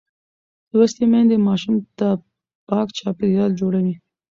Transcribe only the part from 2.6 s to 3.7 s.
پاک چاپېریال